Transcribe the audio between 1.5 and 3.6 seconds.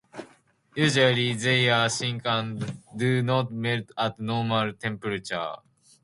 are thick and do not